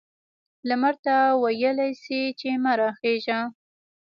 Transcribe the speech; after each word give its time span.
لمر 0.67 0.95
ته 1.05 1.15
ویلای 1.43 1.91
شي 2.03 2.21
چې 2.39 2.49
مه 2.63 2.73
را 2.79 2.89
خیژه؟ 2.99 3.39